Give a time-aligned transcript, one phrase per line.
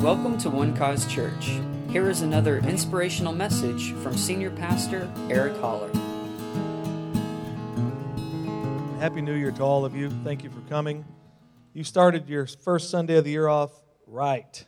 [0.00, 1.58] Welcome to One Cause Church.
[1.88, 5.90] Here is another inspirational message from Senior Pastor Eric Holler.
[9.00, 10.10] Happy New Year to all of you.
[10.22, 11.04] Thank you for coming.
[11.72, 13.72] You started your first Sunday of the year off
[14.06, 14.66] right,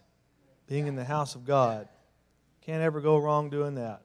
[0.66, 1.88] being in the house of God.
[2.62, 4.00] Can't ever go wrong doing that.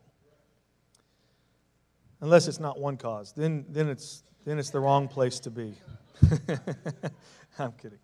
[2.20, 3.32] Unless it's not one cause.
[3.32, 5.74] Then, then, it's, then it's the wrong place to be.
[7.58, 8.00] I'm kidding.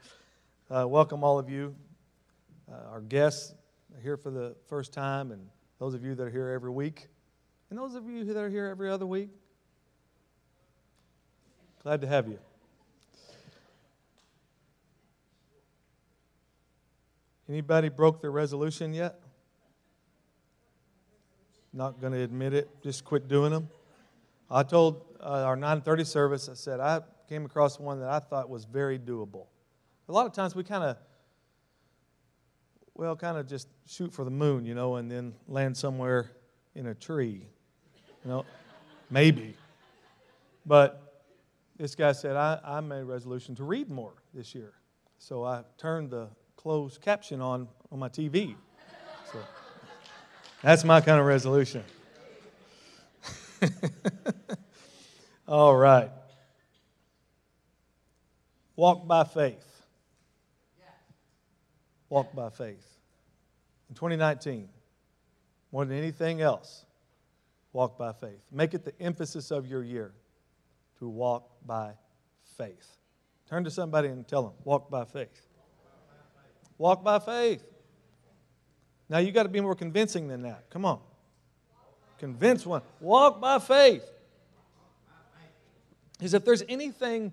[0.71, 1.75] Uh, welcome, all of you.
[2.71, 3.53] Uh, our guests
[3.95, 5.47] are here for the first time, and
[5.79, 7.07] those of you that are here every week,
[7.69, 9.29] and those of you that are here every other week.
[11.81, 12.37] Glad to have you.
[17.47, 19.19] Anybody broke their resolution yet?
[21.73, 22.69] Not going to admit it.
[22.83, 23.69] Just quit doing them.
[24.51, 26.49] I told uh, our 9:30 service.
[26.49, 29.47] I said I came across one that I thought was very doable.
[30.07, 30.97] A lot of times we kind of,
[32.99, 36.31] well, kind of just shoot for the moon, you know, and then land somewhere
[36.75, 37.47] in a tree,
[38.25, 38.43] you know,
[39.09, 39.55] maybe.
[40.65, 41.23] But
[41.77, 44.73] this guy said I, I made a resolution to read more this year,
[45.17, 48.55] so I turned the closed caption on on my TV.
[49.31, 49.39] So
[50.61, 51.85] that's my kind of resolution.
[55.47, 56.11] All right.
[58.75, 59.65] Walk by faith.
[62.09, 62.88] Walk by faith.
[63.89, 64.69] In 2019,
[65.71, 66.85] more than anything else,
[67.73, 68.41] walk by faith.
[68.51, 70.13] Make it the emphasis of your year
[70.99, 71.93] to walk by
[72.57, 72.97] faith.
[73.49, 75.47] Turn to somebody and tell them, walk by faith.
[76.77, 77.63] Walk by faith.
[79.09, 80.69] Now you got to be more convincing than that.
[80.69, 80.99] Come on.
[82.19, 82.81] Convince one.
[82.99, 84.03] Walk by faith.
[86.21, 87.31] Is if there's anything,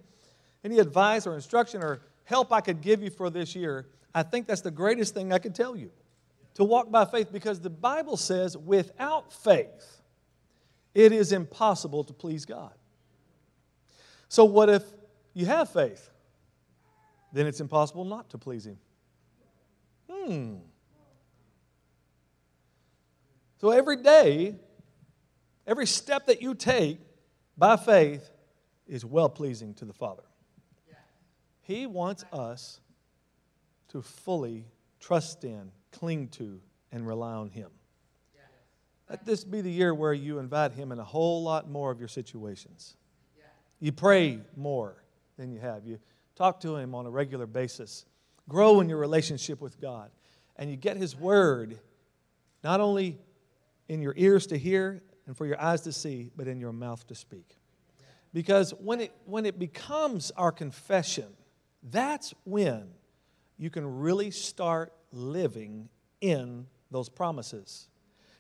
[0.65, 4.47] any advice or instruction or help I could give you for this year, I think
[4.47, 5.91] that's the greatest thing I could tell you.
[6.57, 10.01] To walk by faith, because the Bible says without faith,
[10.95, 12.73] it is impossible to please God.
[14.29, 14.83] So, what if
[15.35, 16.11] you have faith?
[17.33, 18.79] Then it's impossible not to please Him.
[20.11, 20.55] Hmm.
[23.61, 24.55] So, every day,
[25.67, 27.01] every step that you take
[27.59, 28.31] by faith
[28.87, 30.23] is well pleasing to the Father.
[31.61, 32.81] He wants us
[33.89, 34.65] to fully
[35.01, 36.61] trust in, cling to,
[36.93, 37.71] and rely on Him.
[39.09, 41.99] Let this be the year where you invite Him in a whole lot more of
[41.99, 42.97] your situations.
[43.79, 45.03] You pray more
[45.37, 45.85] than you have.
[45.85, 45.99] You
[46.35, 48.05] talk to Him on a regular basis.
[48.49, 50.11] Grow in your relationship with God.
[50.57, 51.79] And you get His Word
[52.65, 53.19] not only
[53.89, 57.07] in your ears to hear and for your eyes to see, but in your mouth
[57.07, 57.57] to speak.
[58.33, 61.29] Because when it, when it becomes our confession,
[61.83, 62.89] that's when
[63.59, 65.89] you can really start living
[66.21, 67.89] in those promises.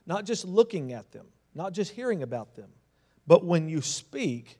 [0.06, 2.70] Not just looking at them, not just hearing about them,
[3.26, 4.58] but when you speak,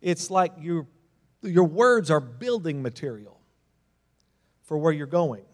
[0.00, 0.86] it's like you,
[1.42, 3.40] your words are building material
[4.62, 5.44] for where you're going.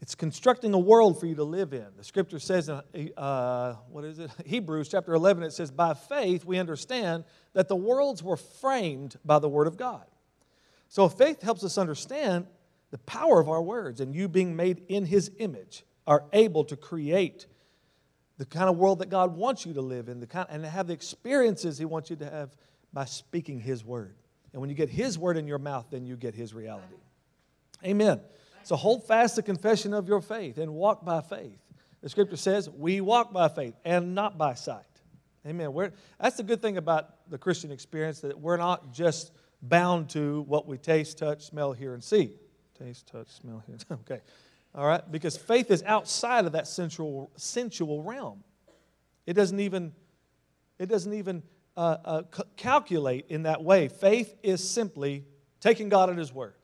[0.00, 1.86] It's constructing a world for you to live in.
[1.96, 4.30] The scripture says, in, uh, what is it?
[4.46, 9.38] Hebrews chapter 11, it says, By faith we understand that the worlds were framed by
[9.38, 10.04] the word of God.
[10.88, 12.46] So faith helps us understand
[12.92, 16.76] the power of our words, and you being made in His image are able to
[16.76, 17.46] create
[18.36, 20.86] the kind of world that God wants you to live in, the kind, and have
[20.86, 22.54] the experiences He wants you to have
[22.92, 24.14] by speaking His word.
[24.52, 26.96] And when you get His word in your mouth, then you get His reality.
[27.84, 28.20] Amen.
[28.62, 31.58] So hold fast the confession of your faith and walk by faith.
[32.02, 34.84] The scripture says, We walk by faith and not by sight.
[35.46, 35.72] Amen.
[35.72, 39.32] We're, that's the good thing about the Christian experience that we're not just
[39.62, 42.36] bound to what we taste, touch, smell, hear, and see.
[42.82, 43.76] Taste, touch, smell, hear.
[43.92, 44.20] okay.
[44.74, 45.02] All right?
[45.12, 48.42] Because faith is outside of that sensual, sensual realm.
[49.24, 49.92] It doesn't even,
[50.80, 51.44] it doesn't even
[51.76, 53.86] uh, uh, c- calculate in that way.
[53.86, 55.24] Faith is simply
[55.60, 56.54] taking God at His word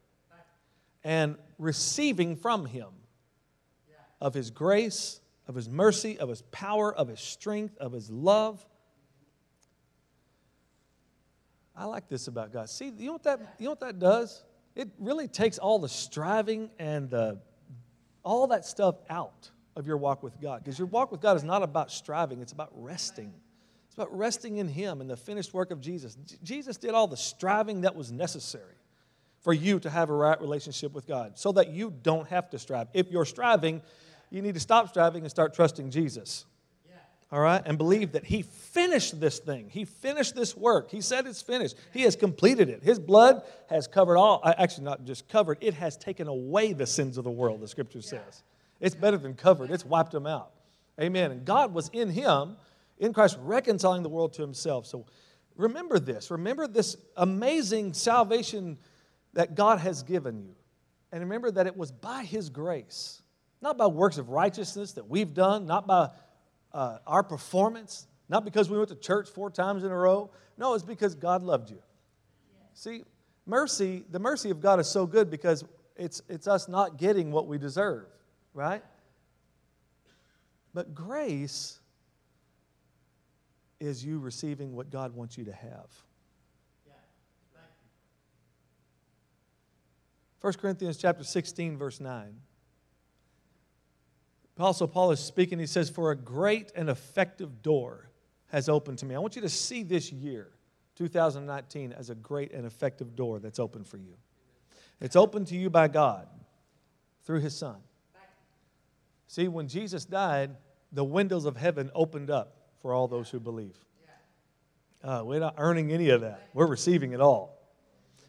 [1.04, 2.88] and receiving from Him
[4.20, 8.66] of His grace, of His mercy, of His power, of His strength, of His love.
[11.76, 12.68] I like this about God.
[12.68, 14.42] See, you know what that, you know what that does?
[14.78, 17.40] It really takes all the striving and the,
[18.22, 20.62] all that stuff out of your walk with God.
[20.62, 23.34] Because your walk with God is not about striving, it's about resting.
[23.86, 26.16] It's about resting in Him and the finished work of Jesus.
[26.24, 28.76] J- Jesus did all the striving that was necessary
[29.40, 32.58] for you to have a right relationship with God so that you don't have to
[32.58, 32.86] strive.
[32.94, 33.82] If you're striving,
[34.30, 36.44] you need to stop striving and start trusting Jesus
[37.30, 39.68] all right, and believe that He finished this thing.
[39.70, 40.90] He finished this work.
[40.90, 41.76] He said it's finished.
[41.92, 42.82] He has completed it.
[42.82, 46.86] His blood has covered all, uh, actually, not just covered, it has taken away the
[46.86, 48.42] sins of the world, the scripture says.
[48.80, 50.52] It's better than covered, it's wiped them out.
[51.00, 51.30] Amen.
[51.30, 52.56] And God was in him,
[52.98, 54.86] in Christ, reconciling the world to himself.
[54.86, 55.06] So
[55.56, 56.30] remember this.
[56.30, 58.78] Remember this amazing salvation
[59.34, 60.54] that God has given you.
[61.12, 63.22] And remember that it was by his grace,
[63.60, 66.10] not by works of righteousness that we've done, not by
[66.72, 70.30] uh, our performance, not because we went to church four times in a row.
[70.56, 71.78] No, it's because God loved you.
[72.74, 73.04] See,
[73.46, 75.64] mercy, the mercy of God is so good because
[75.96, 78.06] it's, it's us not getting what we deserve,
[78.54, 78.82] right?
[80.74, 81.80] But grace
[83.80, 85.88] is you receiving what God wants you to have.
[90.40, 92.32] 1 Corinthians chapter 16, verse 9.
[94.58, 95.60] Apostle Paul is speaking.
[95.60, 98.10] He says, For a great and effective door
[98.48, 99.14] has opened to me.
[99.14, 100.48] I want you to see this year,
[100.96, 104.14] 2019, as a great and effective door that's open for you.
[105.00, 106.26] It's open to you by God
[107.22, 107.76] through his Son.
[109.28, 110.56] See, when Jesus died,
[110.90, 113.76] the windows of heaven opened up for all those who believe.
[115.04, 117.56] Uh, we're not earning any of that, we're receiving it all.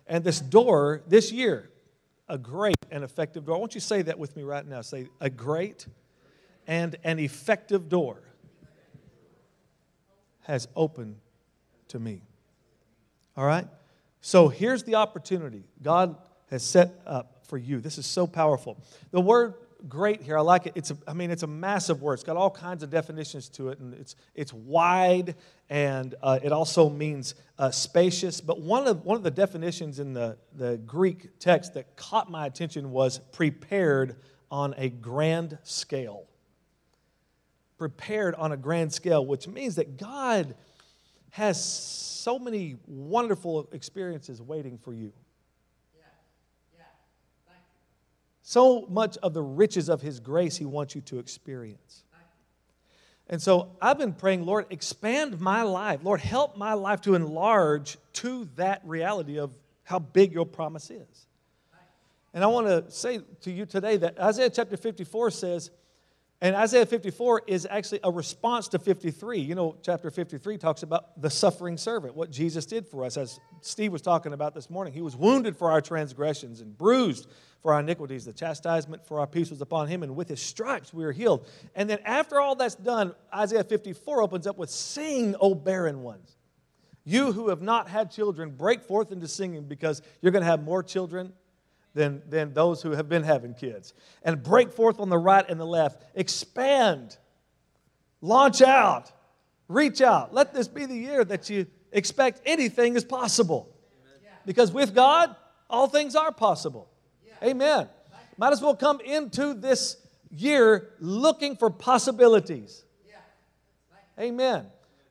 [0.06, 1.72] And this door, this year,
[2.28, 3.56] a great and effective door.
[3.56, 4.82] I want you to say that with me right now.
[4.82, 5.88] Say, a great
[6.70, 8.22] and an effective door
[10.42, 11.16] has opened
[11.88, 12.22] to me.
[13.36, 13.68] All right?
[14.22, 16.16] So here's the opportunity God
[16.52, 17.82] has set up for you.
[17.82, 18.78] This is so powerful.
[19.10, 19.56] The word
[19.88, 20.38] great here.
[20.38, 20.74] I like it.
[20.76, 22.16] It's a, I mean, it's a massive word.
[22.16, 25.36] It's got all kinds of definitions to it, and it's, it's wide,
[25.70, 28.42] and uh, it also means uh, spacious.
[28.42, 32.46] But one of, one of the definitions in the, the Greek text that caught my
[32.46, 34.18] attention was prepared
[34.52, 36.29] on a grand scale.
[37.80, 40.54] Prepared on a grand scale, which means that God
[41.32, 45.12] has so many wonderful experiences waiting for you.
[48.42, 52.04] So much of the riches of His grace He wants you to experience.
[53.30, 56.00] And so I've been praying, Lord, expand my life.
[56.04, 59.52] Lord, help my life to enlarge to that reality of
[59.84, 61.28] how big your promise is.
[62.34, 65.70] And I want to say to you today that Isaiah chapter 54 says,
[66.42, 69.40] and Isaiah 54 is actually a response to 53.
[69.40, 73.18] You know, chapter 53 talks about the suffering servant, what Jesus did for us.
[73.18, 77.28] As Steve was talking about this morning, he was wounded for our transgressions and bruised
[77.62, 78.24] for our iniquities.
[78.24, 81.46] The chastisement for our peace was upon him, and with his stripes we are healed.
[81.76, 86.38] And then after all that's done, Isaiah 54 opens up with Sing, O barren ones.
[87.04, 90.64] You who have not had children, break forth into singing because you're going to have
[90.64, 91.34] more children
[91.94, 93.94] than, than those who have been having kids.
[94.24, 96.04] And break forth on the right and the left.
[96.16, 97.18] Expand.
[98.22, 99.12] Launch out.
[99.68, 100.34] Reach out.
[100.34, 103.76] Let this be the year that you expect anything is possible.
[104.46, 105.36] Because with God,
[105.70, 106.90] all things are possible.
[107.44, 107.88] Amen.
[108.38, 109.98] Might as well come into this
[110.32, 112.84] year looking for possibilities.
[114.20, 114.66] Amen.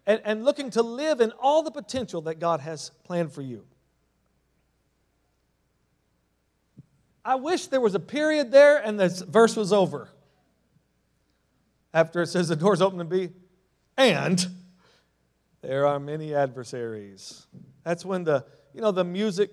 [0.06, 3.64] And, and looking to live in all the potential that God has planned for you.
[7.28, 10.08] I wish there was a period there and this verse was over.
[11.92, 13.28] After it says the door's open to be,
[13.98, 14.46] and
[15.60, 17.46] there are many adversaries.
[17.84, 19.52] That's when the, you know, the music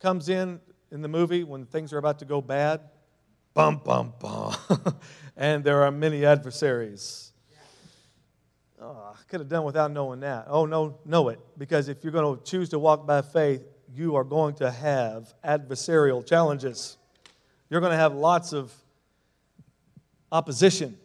[0.00, 0.60] comes in
[0.90, 2.80] in the movie when things are about to go bad.
[3.52, 4.56] Bum, bum, bum.
[5.36, 7.32] and there are many adversaries.
[8.80, 10.46] Oh, I could have done without knowing that.
[10.48, 11.38] Oh, no, know it.
[11.58, 13.62] Because if you're going to choose to walk by faith,
[13.94, 16.96] you are going to have adversarial challenges.
[17.68, 18.72] You're going to have lots of
[20.30, 20.96] opposition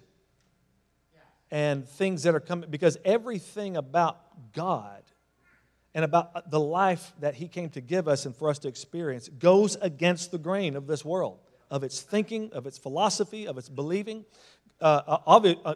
[1.51, 4.19] and things that are coming because everything about
[4.53, 5.03] God
[5.93, 9.29] and about the life that He came to give us and for us to experience
[9.29, 11.39] goes against the grain of this world,
[11.69, 14.25] of its thinking, of its philosophy, of its believing,
[14.79, 15.75] uh, of it, uh,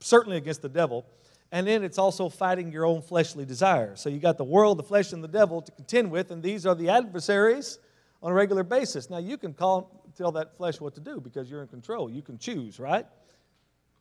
[0.00, 1.06] certainly against the devil.
[1.52, 4.00] And then it's also fighting your own fleshly desires.
[4.00, 6.64] So you got the world, the flesh, and the devil to contend with, and these
[6.64, 7.78] are the adversaries
[8.22, 9.10] on a regular basis.
[9.10, 12.10] Now you can call tell that flesh what to do because you're in control.
[12.10, 13.06] You can choose, right?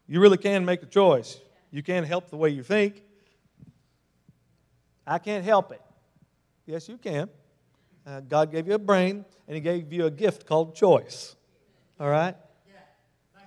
[0.07, 1.39] You really can make a choice.
[1.71, 3.03] You can't help the way you think.
[5.05, 5.81] I can't help it.
[6.65, 7.29] Yes, you can.
[8.05, 11.35] Uh, God gave you a brain, and He gave you a gift called choice.
[11.99, 12.35] All right?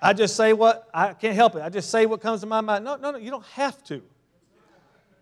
[0.03, 1.61] I just say what, I can't help it.
[1.61, 2.83] I just say what comes to my mind.
[2.83, 4.03] No, no, no, you don't have to.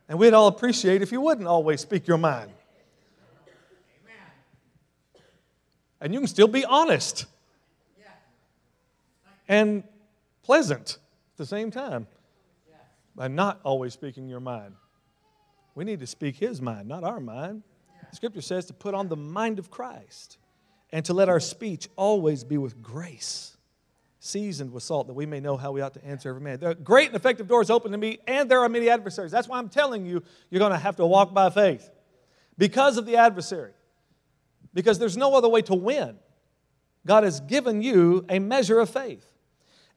[0.10, 2.52] And we'd all appreciate if you wouldn't always speak your mind.
[6.02, 7.28] And you can still be honest
[9.48, 9.84] and
[10.42, 10.98] pleasant
[11.34, 12.08] at the same time
[13.16, 14.74] by not always speaking your mind.
[15.76, 17.62] We need to speak his mind, not our mind.
[18.14, 20.40] Scripture says to put on the mind of Christ
[20.92, 23.58] and to let our speech always be with grace
[24.24, 26.63] seasoned with salt, that we may know how we ought to answer every man.
[26.63, 29.32] Are great and effective doors open to me, and there are many adversaries.
[29.32, 31.90] That's why I'm telling you, you're going to have to walk by faith
[32.56, 33.72] because of the adversary,
[34.75, 36.18] because there's no other way to win.
[37.04, 39.25] God has given you a measure of faith,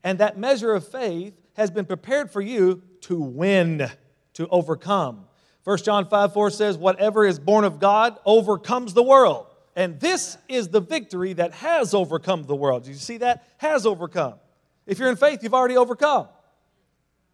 [0.03, 3.91] and that measure of faith has been prepared for you to win,
[4.33, 5.27] to overcome.
[5.65, 9.54] 1 John 5 4 says, Whatever is born of God overcomes the world.
[9.77, 12.85] And this is the victory that has overcome the world.
[12.85, 13.49] Do you see that?
[13.59, 14.35] Has overcome.
[14.87, 16.29] If you're in faith, you've already overcome.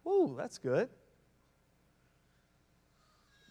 [0.07, 0.89] Ooh, that's good.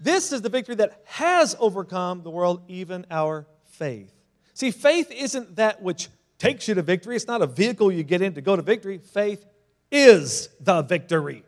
[0.00, 4.12] This is the victory that has overcome the world, even our faith.
[4.54, 7.16] See, faith isn't that which takes you to victory.
[7.16, 8.98] It's not a vehicle you get in to go to victory.
[8.98, 9.44] Faith
[9.90, 11.44] is the victory.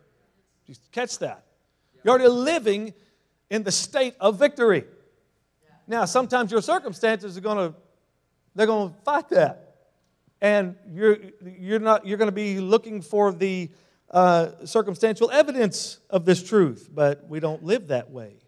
[0.92, 1.44] Catch that.
[2.04, 2.94] You're already living
[3.50, 4.84] in the state of victory.
[5.92, 7.76] Now, sometimes your circumstances are going to
[8.54, 9.74] they're going to fight that,
[10.40, 13.70] and you're you're not you're going to be looking for the
[14.10, 18.38] uh, circumstantial evidence of this truth, but we don't live that way.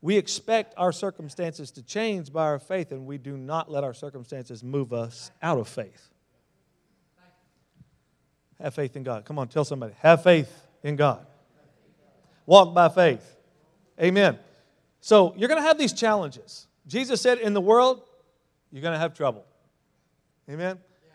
[0.00, 3.92] We expect our circumstances to change by our faith, and we do not let our
[3.92, 6.08] circumstances move us out of faith.
[8.62, 9.24] Have faith in God.
[9.24, 9.94] Come on, tell somebody.
[9.98, 11.26] Have faith in God.
[12.46, 13.38] Walk by faith.
[14.00, 14.38] Amen.
[15.04, 16.66] So you're going to have these challenges.
[16.86, 18.00] Jesus said, In the world,
[18.72, 19.44] you're going to have trouble.
[20.48, 20.78] Amen.
[20.78, 21.12] Yeah.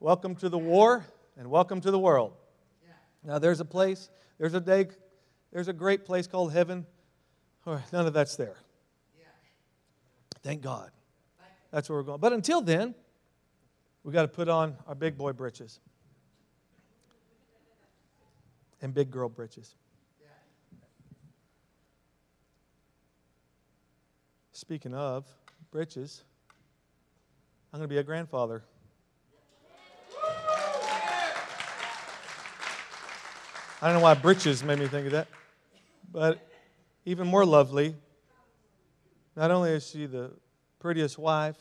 [0.00, 1.06] Welcome to the war
[1.38, 2.34] and welcome to the world.
[2.84, 2.92] Yeah.
[3.24, 4.88] Now, there's a place, there's a day,
[5.50, 6.84] there's a great place called heaven.
[7.66, 8.56] none of that's there.
[9.18, 9.24] Yeah.
[10.42, 10.90] Thank God.
[11.70, 12.20] That's where we're going.
[12.20, 12.94] But until then,
[14.04, 15.80] we've got to put on our big boy britches
[18.82, 19.74] and big girl britches.
[24.62, 25.24] Speaking of
[25.72, 26.22] britches,
[27.72, 28.62] I'm going to be a grandfather.
[33.82, 35.26] I don't know why britches made me think of that.
[36.12, 36.48] But
[37.04, 37.96] even more lovely,
[39.34, 40.30] not only is she the
[40.78, 41.58] prettiest wife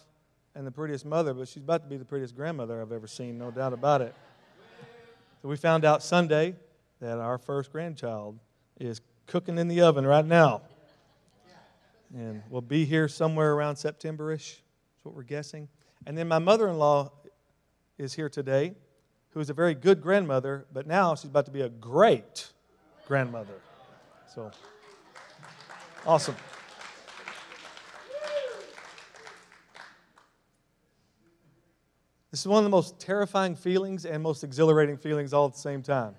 [0.54, 3.40] and the prettiest mother, but she's about to be the prettiest grandmother I've ever seen,
[3.40, 4.14] no doubt about it.
[5.42, 6.54] So we found out Sunday
[7.00, 8.38] that our first grandchild
[8.80, 10.62] is cooking in the oven right now.
[12.14, 14.62] And we'll be here somewhere around September-ish.
[14.96, 15.70] That's what we're guessing.
[16.06, 17.12] And then my mother-in-law
[17.98, 18.74] is here today,
[19.30, 22.52] who is a very good grandmother, but now she's about to be a great
[23.08, 23.54] grandmother.
[24.34, 24.52] So,
[26.06, 26.36] awesome.
[32.32, 35.60] This is one of the most terrifying feelings and most exhilarating feelings all at the
[35.60, 36.16] same time.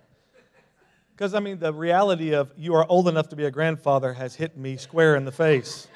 [1.14, 4.34] Because, I mean, the reality of you are old enough to be a grandfather has
[4.34, 5.86] hit me square in the face.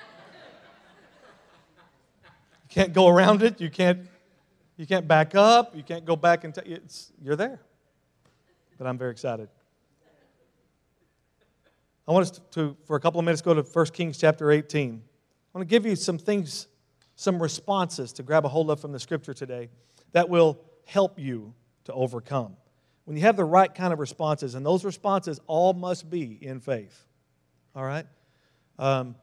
[2.68, 3.60] You can't go around it.
[3.60, 4.06] You can't,
[4.76, 5.74] you can't back up.
[5.74, 7.60] You can't go back and t- it's, you're there.
[8.76, 9.48] But I'm very excited.
[12.06, 14.50] I want us to, to, for a couple of minutes, go to 1 Kings chapter
[14.50, 15.02] 18.
[15.54, 16.68] I want to give you some things,
[17.16, 19.70] some responses to grab a hold of from the scripture today
[20.12, 21.54] that will help you
[21.84, 22.56] to overcome
[23.06, 26.60] when you have the right kind of responses, and those responses all must be in
[26.60, 27.06] faith,
[27.74, 28.06] all right?
[28.78, 29.14] Um,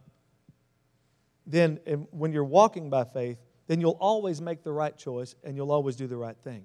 [1.45, 1.77] then
[2.11, 3.37] when you're walking by faith,
[3.67, 6.63] then you'll always make the right choice and you'll always do the right thing.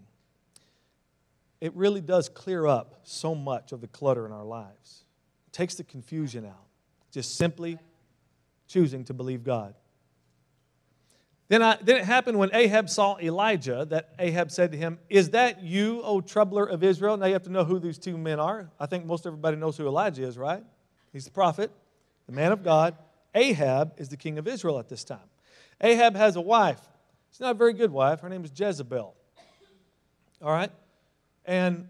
[1.61, 5.05] It really does clear up so much of the clutter in our lives.
[5.49, 6.67] It takes the confusion out.
[7.11, 7.79] Just simply
[8.69, 9.75] choosing to believe God.
[11.49, 15.31] Then, I, then it happened when Ahab saw Elijah that Ahab said to him, Is
[15.31, 17.17] that you, O troubler of Israel?
[17.17, 18.71] Now you have to know who these two men are.
[18.79, 20.63] I think most everybody knows who Elijah is, right?
[21.13, 21.71] He's the prophet,
[22.27, 22.97] the man of God.
[23.35, 25.29] Ahab is the king of Israel at this time.
[25.81, 26.81] Ahab has a wife.
[27.31, 28.21] She's not a very good wife.
[28.21, 29.15] Her name is Jezebel.
[30.43, 30.71] All right?
[31.47, 31.89] And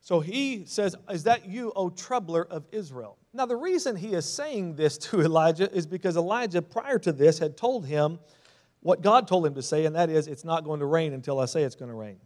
[0.00, 3.16] so he says, Is that you, O troubler of Israel?
[3.32, 7.40] Now, the reason he is saying this to Elijah is because Elijah, prior to this,
[7.40, 8.20] had told him
[8.80, 11.38] what God told him to say, and that is, it's not going to rain until
[11.38, 12.16] I say it's going to rain.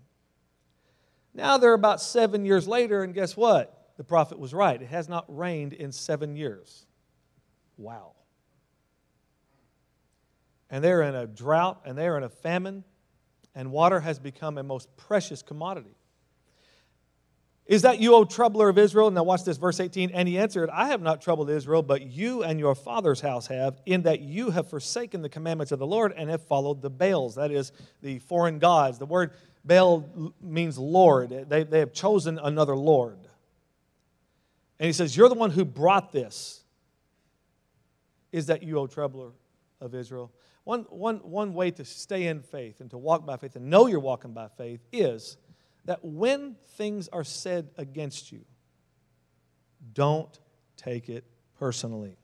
[1.35, 3.93] Now they're about seven years later, and guess what?
[3.97, 4.81] The prophet was right.
[4.81, 6.87] It has not rained in seven years.
[7.77, 8.13] Wow.
[10.71, 12.85] And they're in a drought and they're in a famine,
[13.55, 15.97] and water has become a most precious commodity.
[17.67, 19.11] Is that you, O troubler of Israel?
[19.11, 20.11] Now, watch this, verse 18.
[20.11, 23.81] And he answered, I have not troubled Israel, but you and your father's house have,
[23.87, 27.37] in that you have forsaken the commandments of the Lord and have followed the Baals,
[27.37, 28.99] that is, the foreign gods.
[28.99, 29.33] The word
[29.65, 31.47] Baal means Lord.
[31.49, 33.19] They, they have chosen another Lord.
[34.79, 36.63] And he says, You're the one who brought this.
[38.31, 39.31] Is that you, O troubler
[39.81, 40.33] of Israel?
[40.65, 43.87] One, one, one way to stay in faith and to walk by faith and know
[43.87, 45.37] you're walking by faith is
[45.85, 48.41] that when things are said against you,
[49.93, 50.39] don't
[50.77, 51.25] take it
[51.59, 52.17] personally.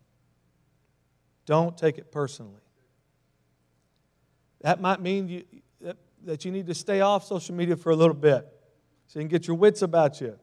[1.47, 2.61] Don't take it personally.
[4.63, 5.45] That might mean you,
[5.81, 8.47] that, that you need to stay off social media for a little bit
[9.07, 10.39] so you can get your wits about you.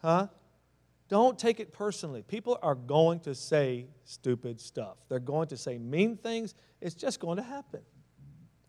[0.00, 0.26] Huh?
[1.08, 2.22] Don't take it personally.
[2.22, 6.54] People are going to say stupid stuff, they're going to say mean things.
[6.80, 7.80] It's just going to happen.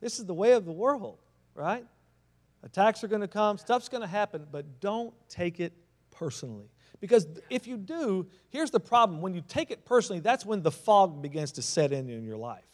[0.00, 1.18] This is the way of the world,
[1.54, 1.84] right?
[2.64, 5.74] Attacks are going to come, stuff's going to happen, but don't take it
[6.10, 6.70] personally.
[6.98, 9.20] Because if you do, here's the problem.
[9.20, 12.38] When you take it personally, that's when the fog begins to set in in your
[12.38, 12.64] life.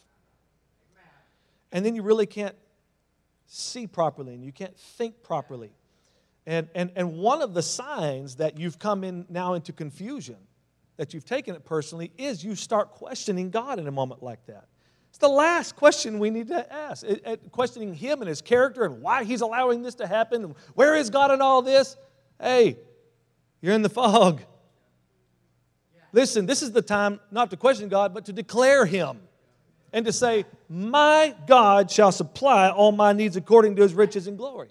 [1.73, 2.55] And then you really can't
[3.47, 5.73] see properly and you can't think properly.
[6.47, 10.37] And, and, and one of the signs that you've come in now into confusion,
[10.97, 14.67] that you've taken it personally, is you start questioning God in a moment like that.
[15.11, 17.05] It's the last question we need to ask.
[17.05, 20.55] It, it, questioning Him and His character and why He's allowing this to happen.
[20.75, 21.97] Where is God in all this?
[22.41, 22.79] Hey,
[23.61, 24.41] you're in the fog.
[26.13, 29.21] Listen, this is the time not to question God, but to declare Him
[29.93, 34.39] and to say, My God shall supply all my needs according to His riches and
[34.39, 34.71] glory.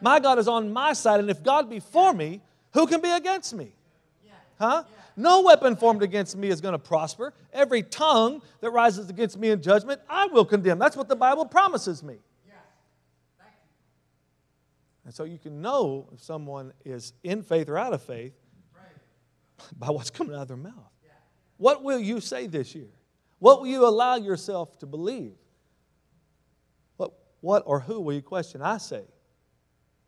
[0.00, 2.40] My God is on my side, and if God be for me,
[2.72, 3.72] who can be against me?
[4.58, 4.84] Huh?
[5.18, 7.34] No weapon formed against me is going to prosper.
[7.52, 10.78] Every tongue that rises against me in judgment, I will condemn.
[10.78, 12.18] That's what the Bible promises me.
[15.04, 18.34] And so you can know if someone is in faith or out of faith
[19.76, 20.92] by what's coming out of their mouth.
[21.56, 22.90] What will you say this year?
[23.40, 25.34] What will you allow yourself to believe?
[26.96, 28.62] What, what or who will you question?
[28.62, 29.02] I say,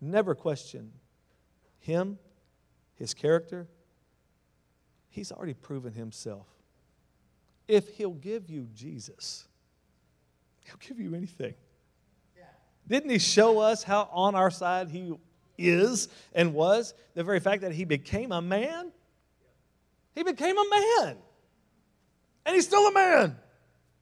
[0.00, 0.93] Never question
[1.81, 2.19] him,
[2.95, 3.67] his character.
[5.11, 6.47] He's already proven himself.
[7.69, 9.47] If he'll give you Jesus,
[10.64, 11.55] he'll give you anything.
[12.90, 15.12] Didn't he show us how on our side he
[15.57, 16.93] is and was?
[17.14, 18.90] The very fact that he became a man?
[20.16, 21.16] He became a man.
[22.44, 23.37] And he's still a man.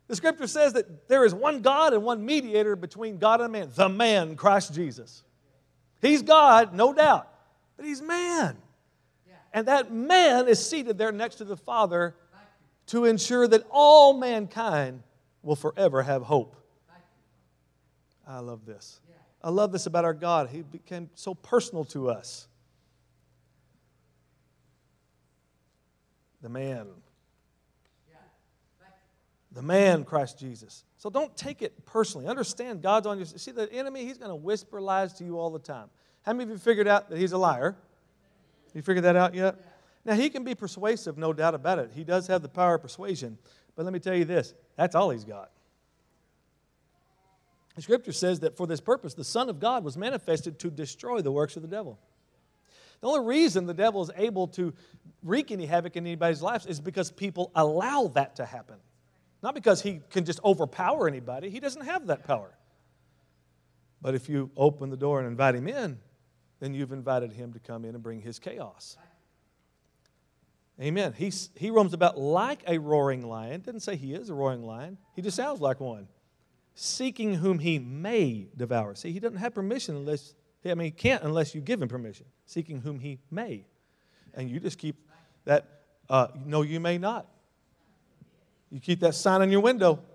[0.07, 3.71] The scripture says that there is one God and one mediator between God and man,
[3.75, 5.23] the man, Christ Jesus.
[6.01, 7.29] He's God, no doubt,
[7.77, 8.57] but he's man.
[9.59, 12.15] And that man is seated there next to the Father
[12.87, 15.03] to ensure that all mankind
[15.43, 16.55] will forever have hope.
[18.25, 19.01] I love this.
[19.43, 20.49] I love this about our God.
[20.51, 22.47] He became so personal to us.
[26.41, 26.87] The man.
[29.51, 30.85] The man, Christ Jesus.
[30.99, 32.29] So don't take it personally.
[32.29, 33.41] Understand God's on your side.
[33.41, 35.89] See, the enemy, he's going to whisper lies to you all the time.
[36.23, 37.77] How many of you figured out that he's a liar?
[38.75, 39.57] You figured that out yet?
[40.05, 41.91] Now, he can be persuasive, no doubt about it.
[41.95, 43.37] He does have the power of persuasion.
[43.77, 45.51] But let me tell you this that's all he's got.
[47.77, 51.21] The scripture says that for this purpose, the Son of God was manifested to destroy
[51.21, 51.99] the works of the devil.
[53.01, 54.75] The only reason the devil is able to
[55.23, 58.77] wreak any havoc in anybody's lives is because people allow that to happen.
[59.43, 62.51] Not because he can just overpower anybody, he doesn't have that power.
[64.03, 65.99] But if you open the door and invite him in,
[66.61, 68.97] then you've invited him to come in and bring his chaos.
[70.81, 71.13] Amen.
[71.17, 73.63] He's, he roams about like a roaring lion.
[73.63, 76.09] Didn't say he is a roaring lion, he just sounds like one.
[76.75, 78.95] Seeking whom he may devour.
[78.95, 82.27] See, he doesn't have permission unless, I mean, he can't unless you give him permission.
[82.47, 83.67] Seeking whom he may.
[84.35, 84.97] And you just keep
[85.45, 85.67] that,
[86.09, 87.27] uh, no, you may not.
[88.71, 90.01] You keep that sign on your window.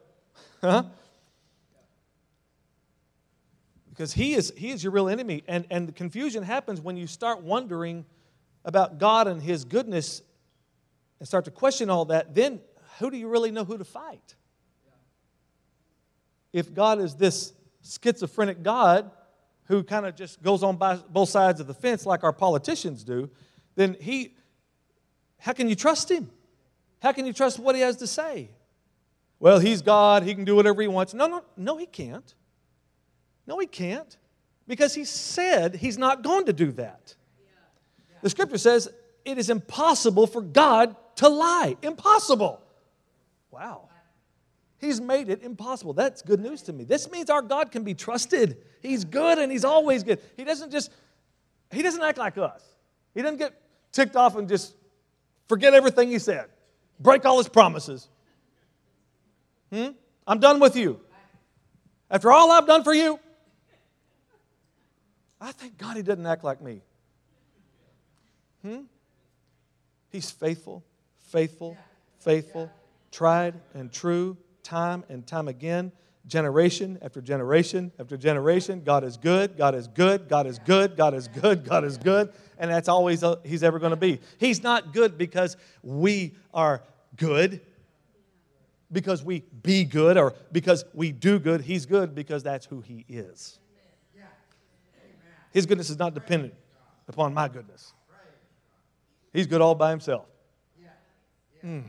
[0.61, 0.83] Huh?
[3.93, 5.43] Because he is, he is your real enemy.
[5.47, 8.05] And, and the confusion happens when you start wondering
[8.65, 10.23] about God and his goodness
[11.19, 12.33] and start to question all that.
[12.33, 12.59] Then
[12.97, 14.33] who do you really know who to fight?
[16.51, 17.53] If God is this
[17.83, 19.11] schizophrenic God
[19.65, 23.03] who kind of just goes on by both sides of the fence like our politicians
[23.03, 23.29] do,
[23.75, 24.33] then he,
[25.37, 26.31] how can you trust him?
[26.99, 28.49] How can you trust what he has to say?
[29.39, 31.13] Well, he's God, he can do whatever he wants.
[31.13, 32.33] No, no, no, he can't.
[33.45, 34.17] No, he can't.
[34.67, 37.15] Because he said he's not going to do that.
[38.21, 38.89] The scripture says
[39.25, 41.75] it is impossible for God to lie.
[41.81, 42.61] Impossible.
[43.51, 43.89] Wow.
[44.79, 45.93] He's made it impossible.
[45.93, 46.83] That's good news to me.
[46.83, 48.57] This means our God can be trusted.
[48.81, 50.19] He's good and he's always good.
[50.35, 50.91] He doesn't just,
[51.71, 52.61] he doesn't act like us.
[53.13, 53.53] He doesn't get
[53.91, 54.75] ticked off and just
[55.47, 56.47] forget everything he said,
[56.99, 58.09] break all his promises.
[59.71, 59.89] Hmm?
[60.27, 60.99] I'm done with you.
[62.09, 63.19] After all I've done for you,
[65.43, 66.81] I thank God he doesn't act like me.
[68.61, 68.83] Hmm?
[70.09, 70.85] He's faithful,
[71.17, 71.75] faithful,
[72.19, 72.71] faithful,
[73.11, 75.91] tried and true, time and time again.
[76.25, 78.81] generation after generation after generation.
[78.85, 82.31] God is good, God is good, God is good, God is good, God is good.
[82.57, 84.21] And that's always uh, He's ever going to be.
[84.37, 86.83] He's not good because we are
[87.17, 87.59] good,
[88.89, 91.59] because we be good, or because we do good.
[91.59, 93.59] He's good because that's who He is.
[95.53, 96.55] His goodness is not dependent
[97.07, 97.93] upon my goodness.
[99.31, 100.25] He's good all by himself.
[101.63, 101.83] Mm.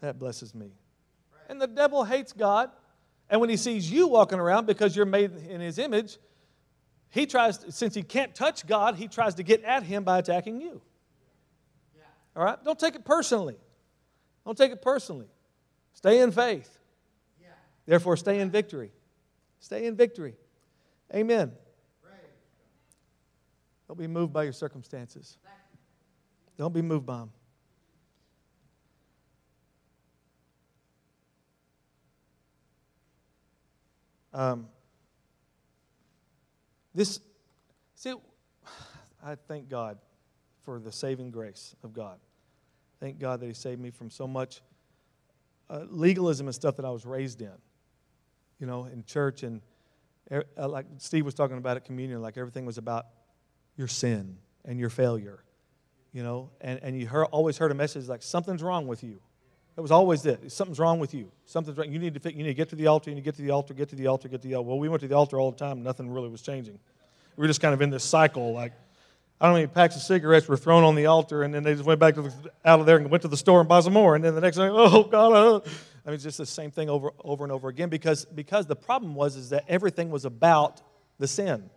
[0.00, 0.72] That blesses me.
[1.48, 2.70] And the devil hates God.
[3.30, 6.18] And when he sees you walking around because you're made in his image,
[7.08, 10.60] he tries, since he can't touch God, he tries to get at him by attacking
[10.60, 10.80] you.
[12.34, 12.62] All right?
[12.64, 13.56] Don't take it personally.
[14.44, 15.28] Don't take it personally.
[15.92, 16.78] Stay in faith.
[17.86, 18.92] Therefore, stay in victory.
[19.60, 20.34] Stay in victory.
[21.14, 21.52] Amen.
[23.88, 25.36] Don't be moved by your circumstances.
[26.56, 27.30] Don't be moved by them.
[34.32, 34.68] Um,
[36.94, 37.20] this,
[37.94, 38.14] see,
[39.22, 39.98] I thank God
[40.62, 42.18] for the saving grace of God.
[42.98, 44.62] Thank God that He saved me from so much
[45.68, 47.50] uh, legalism and stuff that I was raised in,
[48.58, 49.42] you know, in church.
[49.42, 49.60] And
[50.32, 53.06] Uh, like Steve was talking about at communion, like everything was about
[53.76, 55.44] your sin and your failure,
[56.12, 59.20] you know, and, and you heard, always heard a message like, something's wrong with you.
[59.76, 60.54] It was always this.
[60.54, 61.30] Something's wrong with you.
[61.44, 61.90] Something's wrong.
[61.92, 63.36] You need to fit, you need to get to the altar, you need to get
[63.36, 64.68] to the altar, get to the altar, get to the altar.
[64.68, 66.78] Well, we went to the altar all the time, nothing really was changing.
[67.36, 68.72] We were just kind of in this cycle, like,
[69.40, 71.84] I don't know, packs of cigarettes were thrown on the altar, and then they just
[71.84, 72.32] went back to the,
[72.64, 74.14] out of there and went to the store and bought some more.
[74.14, 75.68] And then the next thing, oh God.
[76.04, 78.76] I mean, it's just the same thing over, over and over again because, because the
[78.76, 80.82] problem was is that everything was about
[81.18, 81.70] the sin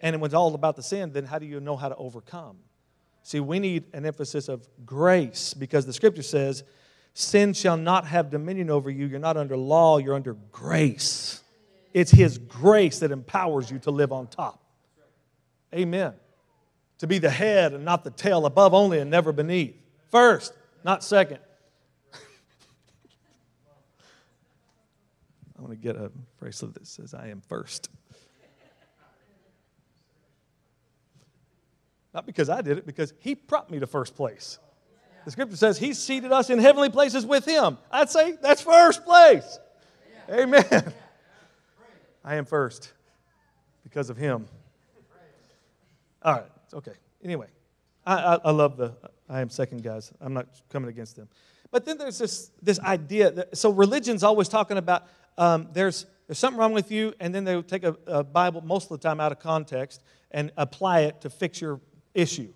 [0.00, 2.56] and it was all about the sin, then how do you know how to overcome?
[3.22, 6.64] See, we need an emphasis of grace because the scripture says,
[7.14, 9.06] Sin shall not have dominion over you.
[9.06, 11.42] You're not under law, you're under grace.
[11.92, 14.62] It's His grace that empowers you to live on top.
[15.74, 16.14] Amen.
[16.98, 19.76] To be the head and not the tail, above only and never beneath.
[20.10, 20.52] First,
[20.84, 21.40] not second.
[25.58, 27.90] I want to get a bracelet that says, I am first.
[32.14, 34.58] Not because I did it, because He brought me to first place.
[35.24, 37.76] The scripture says He seated us in heavenly places with Him.
[37.90, 39.58] I'd say that's first place.
[40.30, 40.92] Amen.
[42.24, 42.92] I am first
[43.82, 44.46] because of Him.
[46.22, 46.94] All right, okay.
[47.22, 47.48] Anyway,
[48.06, 48.94] I, I, I love the
[49.28, 50.12] I am second guys.
[50.20, 51.28] I'm not coming against them.
[51.70, 55.06] But then there's this, this idea that, so religion's always talking about
[55.38, 58.90] um, there's, there's something wrong with you, and then they'll take a, a Bible most
[58.90, 61.80] of the time out of context and apply it to fix your
[62.12, 62.52] issue.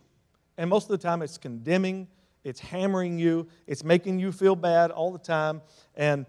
[0.58, 2.08] And most of the time, it's condemning,
[2.44, 5.62] it's hammering you, it's making you feel bad all the time.
[5.94, 6.26] And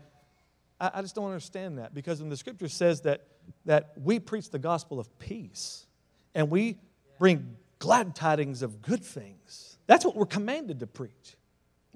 [0.79, 3.27] I, I just don't understand that because when the scripture says that,
[3.65, 5.85] that we preach the gospel of peace
[6.33, 6.77] and we
[7.19, 9.77] bring glad tidings of good things.
[9.87, 11.35] That's what we're commanded to preach.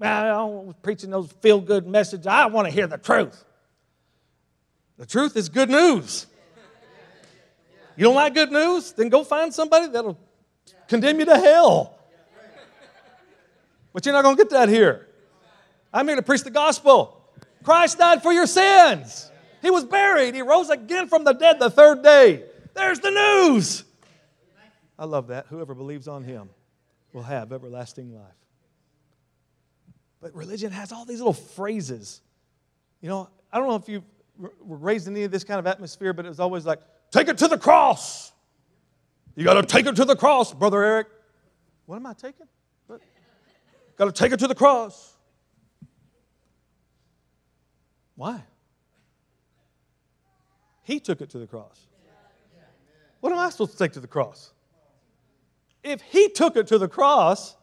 [0.00, 2.26] I don't want preaching those feel good messages.
[2.26, 3.44] I want to hear the truth.
[4.98, 6.26] The truth is good news.
[7.96, 8.92] You don't like good news?
[8.92, 10.18] Then go find somebody that'll
[10.88, 11.98] condemn you to hell.
[13.92, 15.08] But you're not going to get that here.
[15.92, 17.24] I'm here to preach the gospel.
[17.64, 19.30] Christ died for your sins.
[19.62, 20.34] He was buried.
[20.34, 22.44] He rose again from the dead the third day.
[22.74, 23.84] There's the news.
[24.98, 25.46] I love that.
[25.48, 26.50] Whoever believes on him
[27.12, 28.24] will have everlasting life.
[30.20, 32.20] But religion has all these little phrases.
[33.00, 34.02] You know, I don't know if you
[34.38, 37.28] were raised in any of this kind of atmosphere, but it was always like, take
[37.28, 38.32] it to the cross.
[39.34, 41.08] You got to take it to the cross, Brother Eric.
[41.86, 42.46] What am I taking?
[43.96, 45.14] Got to take it to the cross.
[48.14, 48.42] Why?
[50.84, 51.86] He took it to the cross.
[53.20, 54.52] What am I supposed to take to the cross?
[55.82, 57.56] If he took it to the cross,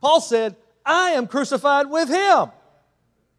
[0.00, 2.50] Paul said, I am crucified with him.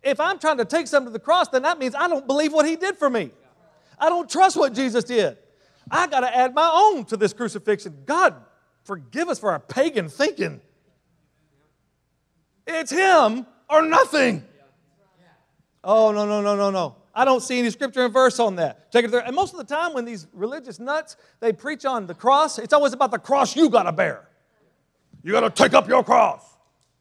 [0.01, 2.53] If I'm trying to take something to the cross, then that means I don't believe
[2.53, 3.31] what he did for me.
[3.99, 5.37] I don't trust what Jesus did.
[5.91, 8.03] I got to add my own to this crucifixion.
[8.05, 8.35] God,
[8.83, 10.61] forgive us for our pagan thinking.
[12.65, 14.45] It's Him or nothing.
[15.83, 16.95] Oh, no, no, no, no, no.
[17.13, 18.91] I don't see any scripture and verse on that.
[18.91, 19.21] Take it there.
[19.21, 22.73] And most of the time, when these religious nuts they preach on the cross, it's
[22.73, 24.29] always about the cross you got to bear.
[25.23, 26.43] You got to take up your cross.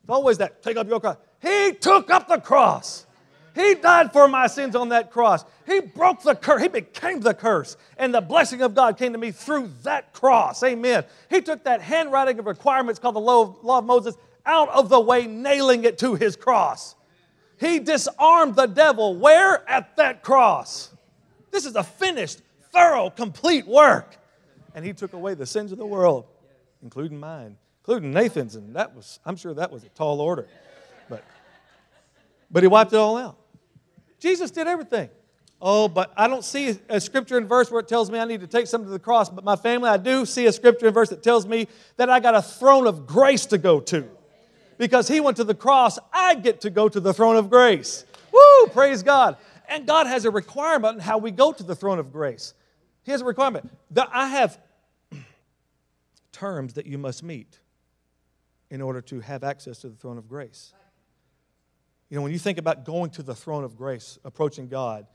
[0.02, 0.62] It's always that.
[0.62, 1.16] Take up your cross.
[1.40, 3.06] He took up the cross.
[3.54, 5.44] He died for my sins on that cross.
[5.66, 6.62] He broke the curse.
[6.62, 7.76] He became the curse.
[7.96, 10.62] And the blessing of God came to me through that cross.
[10.62, 11.04] Amen.
[11.28, 15.26] He took that handwriting of requirements called the law of, Moses out of the way,
[15.26, 16.94] nailing it to his cross.
[17.58, 19.68] He disarmed the devil where?
[19.68, 20.90] At that cross.
[21.50, 22.40] This is a finished,
[22.72, 24.16] thorough, complete work.
[24.74, 26.26] And he took away the sins of the world,
[26.82, 30.46] including mine, including Nathan's, and that was, I'm sure that was a tall order.
[31.08, 31.24] But,
[32.50, 33.38] but he wiped it all out.
[34.18, 35.10] Jesus did everything.
[35.60, 38.40] Oh, but I don't see a scripture and verse where it tells me I need
[38.42, 39.28] to take something to the cross.
[39.28, 41.66] But my family, I do see a scripture and verse that tells me
[41.96, 44.08] that I got a throne of grace to go to.
[44.76, 48.04] Because he went to the cross, I get to go to the throne of grace.
[48.32, 49.36] Woo, praise God.
[49.68, 52.54] And God has a requirement on how we go to the throne of grace.
[53.02, 53.68] He has a requirement.
[53.90, 54.60] That I have
[56.32, 57.58] terms that you must meet
[58.70, 60.72] in order to have access to the throne of grace.
[62.10, 65.06] You know, when you think about going to the throne of grace, approaching God,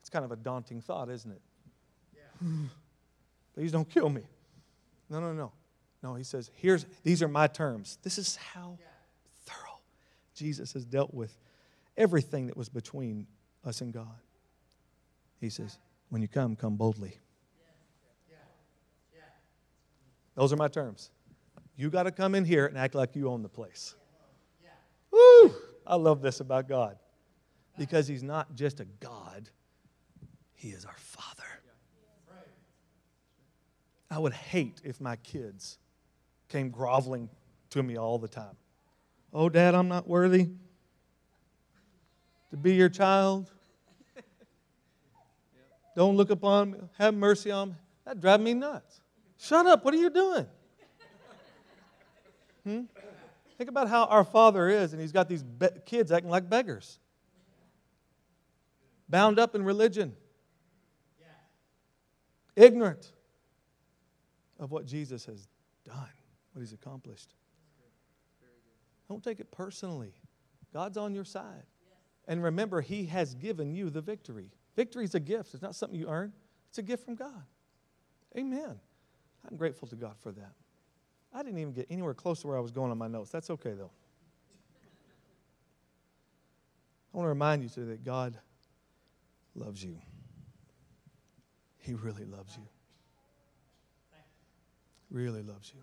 [0.00, 1.40] it's kind of a daunting thought, isn't it?
[2.14, 2.48] Yeah.
[3.54, 4.22] Please don't kill me.
[5.10, 5.52] No, no, no.
[6.02, 7.98] No, he says, here's these are my terms.
[8.02, 8.78] This is how
[9.46, 9.80] thorough
[10.34, 11.36] Jesus has dealt with
[11.96, 13.26] everything that was between
[13.64, 14.20] us and God.
[15.40, 15.78] He says,
[16.10, 17.18] when you come, come boldly.
[20.34, 21.10] Those are my terms.
[21.76, 23.94] You got to come in here and act like you own the place.
[25.10, 25.54] Woo!
[25.86, 26.96] I love this about God
[27.78, 29.50] because He's not just a God,
[30.54, 31.44] He is our Father.
[34.10, 35.78] I would hate if my kids
[36.48, 37.28] came groveling
[37.70, 38.56] to me all the time.
[39.32, 40.50] Oh, Dad, I'm not worthy
[42.50, 43.50] to be your child.
[45.96, 46.78] Don't look upon me.
[46.98, 47.74] Have mercy on me.
[48.04, 49.00] That drives me nuts.
[49.38, 49.84] Shut up.
[49.84, 50.46] What are you doing?
[52.64, 52.80] Hmm?
[53.56, 56.98] Think about how our Father is, and He's got these be- kids acting like beggars,
[59.08, 60.16] bound up in religion,
[62.56, 63.12] ignorant
[64.58, 65.48] of what Jesus has
[65.84, 66.08] done,
[66.52, 67.34] what He's accomplished.
[69.08, 70.14] Don't take it personally.
[70.72, 71.64] God's on your side.
[72.26, 74.50] And remember, He has given you the victory.
[74.74, 76.32] Victory is a gift, it's not something you earn,
[76.68, 77.44] it's a gift from God.
[78.36, 78.80] Amen.
[79.48, 80.54] I'm grateful to God for that.
[81.34, 83.30] I didn't even get anywhere close to where I was going on my notes.
[83.30, 83.90] That's okay, though.
[87.12, 88.38] I want to remind you today that God
[89.56, 89.98] loves you.
[91.78, 92.66] He really loves you.
[95.10, 95.80] Really loves you.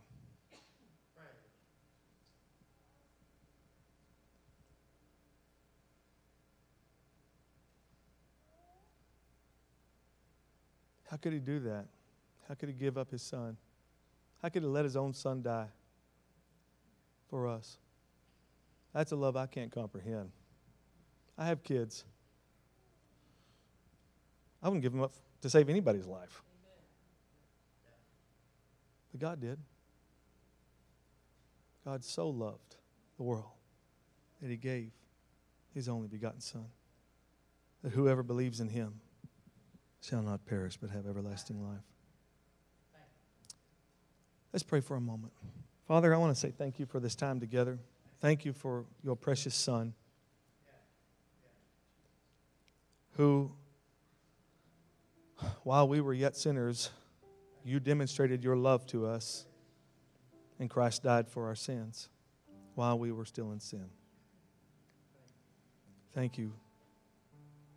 [11.10, 11.88] How could he do that?
[12.48, 13.58] How could he give up his son?
[14.41, 15.67] How could he let his own son die
[17.30, 17.77] for us?
[18.93, 20.32] That's a love I can't comprehend.
[21.38, 22.04] I have kids.
[24.62, 26.43] I wouldn't give them up to save anybody's life.
[29.12, 29.60] But God did.
[31.86, 32.75] God so loved
[33.17, 33.51] the world
[34.41, 34.91] that he gave
[35.73, 36.65] his only begotten Son,
[37.84, 38.99] that whoever believes in him
[40.01, 41.84] shall not perish but have everlasting life.
[44.54, 45.34] Let's pray for a moment.
[45.88, 47.80] Father, I want to say thank you for this time together.
[48.20, 49.94] Thank you for your precious Son
[53.18, 53.52] who,
[55.64, 56.90] while we were yet sinners,
[57.64, 59.46] you demonstrated your love to us,
[60.60, 62.10] and Christ died for our sins
[62.76, 63.86] while we were still in sin.
[66.14, 66.54] Thank you.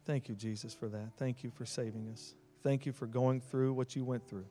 [0.05, 1.11] Thank you, Jesus, for that.
[1.19, 2.35] Thank you for saving us.
[2.63, 4.47] Thank you for going through what you went through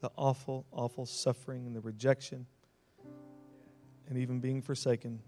[0.00, 2.46] the awful, awful suffering and the rejection
[4.08, 5.20] and even being forsaken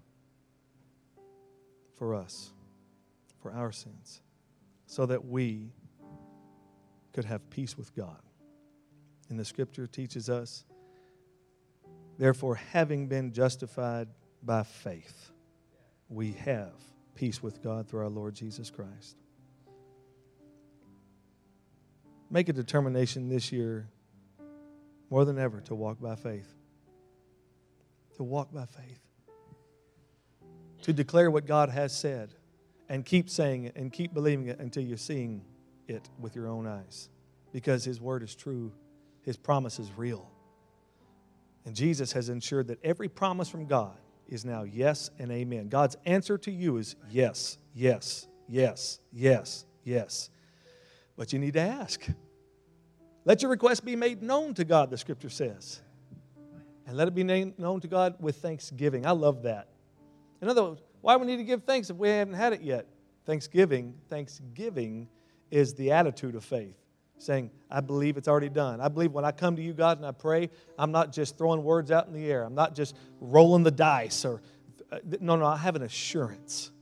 [1.96, 2.52] for us,
[3.42, 4.22] for our sins,
[4.87, 5.72] so that we
[7.12, 8.20] could have peace with God.
[9.28, 10.64] And the scripture teaches us,
[12.18, 14.09] therefore, having been justified
[14.42, 15.30] by faith,
[16.09, 16.72] we have
[17.14, 19.16] peace with God through our Lord Jesus Christ.
[22.30, 23.88] Make a determination this year
[25.11, 26.49] more than ever to walk by faith.
[28.16, 29.01] To walk by faith.
[30.83, 32.35] To declare what God has said
[32.88, 35.42] and keep saying it and keep believing it until you're seeing
[35.88, 37.09] it with your own eyes.
[37.53, 38.73] Because His word is true,
[39.23, 40.31] His promise is real.
[41.66, 43.96] And Jesus has ensured that every promise from God
[44.29, 45.68] is now yes and amen.
[45.68, 50.31] God's answer to you is yes, yes, yes, yes, yes.
[51.16, 52.09] But you need to ask.
[53.24, 55.80] Let your request be made known to God, the scripture says.
[56.87, 59.06] And let it be known to God with thanksgiving.
[59.06, 59.68] I love that.
[60.42, 62.87] In other words, why we need to give thanks if we haven't had it yet?
[63.26, 65.09] Thanksgiving, thanksgiving
[65.50, 66.76] is the attitude of faith.
[67.18, 68.80] Saying, I believe it's already done.
[68.80, 71.62] I believe when I come to you, God, and I pray, I'm not just throwing
[71.62, 72.44] words out in the air.
[72.44, 74.40] I'm not just rolling the dice or,
[74.90, 76.72] uh, no, no, I have an assurance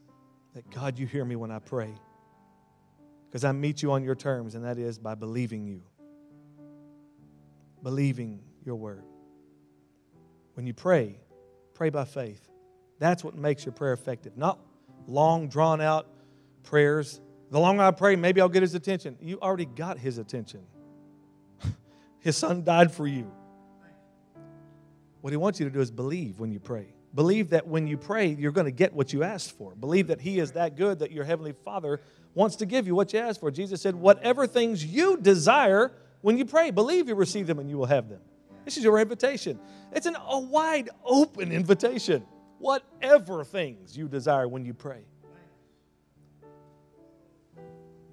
[0.55, 1.92] that God, you hear me when I pray.
[3.29, 5.83] Because I meet you on your terms, and that is by believing you,
[7.83, 9.05] believing your word.
[10.55, 11.21] When you pray,
[11.75, 12.49] pray by faith.
[12.99, 14.37] That's what makes your prayer effective.
[14.37, 14.59] Not
[15.07, 16.09] long, drawn out
[16.64, 17.21] prayers.
[17.51, 19.17] The longer I pray, maybe I'll get his attention.
[19.21, 20.61] You already got his attention.
[22.21, 23.31] his son died for you.
[25.21, 26.95] What he wants you to do is believe when you pray.
[27.14, 29.75] Believe that when you pray, you're going to get what you asked for.
[29.75, 32.01] Believe that he is that good that your heavenly Father
[32.35, 33.51] wants to give you what you asked for.
[33.51, 37.78] Jesus said, Whatever things you desire when you pray, believe you receive them and you
[37.78, 38.20] will have them.
[38.64, 39.59] This is your invitation.
[39.92, 42.24] It's an, a wide open invitation.
[42.59, 45.04] Whatever things you desire when you pray.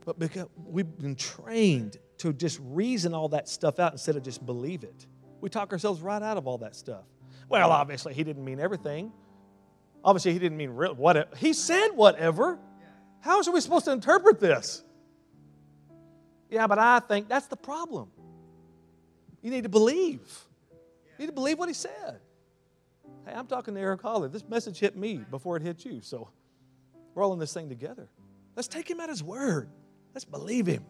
[0.06, 4.46] But because we've been trained to just reason all that stuff out instead of just
[4.46, 5.08] believe it.
[5.42, 7.04] We talk ourselves right out of all that stuff.
[7.50, 9.12] Well, obviously, he didn't mean everything.
[10.04, 11.36] Obviously, he didn't mean real, whatever.
[11.36, 12.60] He said whatever.
[13.20, 14.85] How are we supposed to interpret this?
[16.50, 18.10] Yeah, but I think that's the problem.
[19.42, 20.22] You need to believe.
[20.72, 22.20] You need to believe what he said.
[23.26, 24.28] Hey, I'm talking to Eric Holler.
[24.28, 26.30] This message hit me before it hit you, so
[27.14, 28.10] we're all in this thing together.
[28.56, 29.70] Let's take him at his word.
[30.14, 30.86] Let's believe him.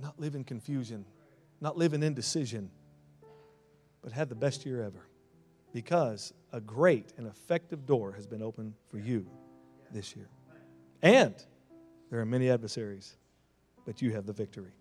[0.00, 1.04] Not live in confusion,
[1.60, 2.70] not live in indecision,
[4.00, 5.06] but have the best year ever.
[5.72, 9.26] Because a great and effective door has been opened for you
[9.90, 10.28] this year.
[11.02, 11.34] And
[12.10, 13.16] there are many adversaries,
[13.84, 14.72] but you have the victory.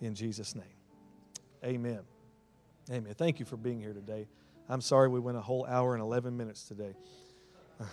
[0.00, 0.64] In Jesus' name.
[1.64, 2.00] Amen.
[2.90, 3.14] Amen.
[3.14, 4.26] Thank you for being here today.
[4.68, 6.94] I'm sorry we went a whole hour and 11 minutes today.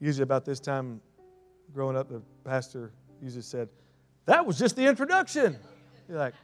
[0.00, 1.00] usually, about this time
[1.72, 2.90] growing up, the pastor
[3.22, 3.68] usually said,
[4.26, 5.56] That was just the introduction.
[6.08, 6.34] You're like,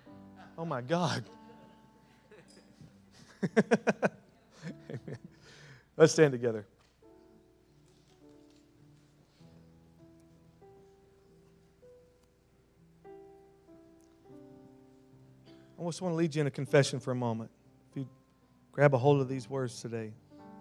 [0.57, 1.25] Oh my God.
[5.97, 6.67] Let's stand together.
[15.81, 17.51] I just want to lead you in a confession for a moment.
[17.91, 18.09] If you
[18.71, 20.13] grab a hold of these words today,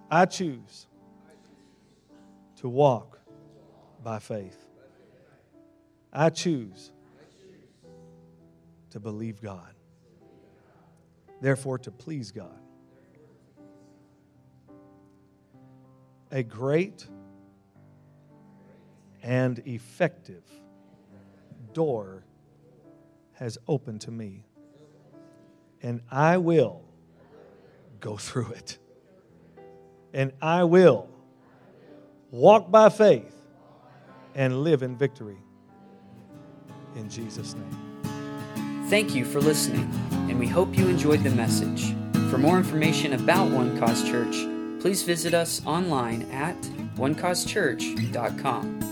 [0.09, 0.87] I choose
[2.57, 3.19] to walk
[4.01, 4.57] by faith.
[6.13, 6.91] I choose
[8.91, 9.73] to believe God,
[11.41, 12.57] therefore, to please God.
[16.31, 17.05] A great
[19.21, 20.43] and effective
[21.73, 22.23] door
[23.33, 24.45] has opened to me
[25.81, 26.83] and I will
[27.99, 28.77] go through it.
[30.13, 31.09] And I will
[32.31, 33.35] walk by faith
[34.35, 35.37] and live in victory.
[36.95, 38.85] In Jesus' name.
[38.89, 41.93] Thank you for listening, and we hope you enjoyed the message.
[42.31, 44.35] For more information about One Cause Church,
[44.81, 46.59] please visit us online at
[46.95, 48.88] onecausechurch.com.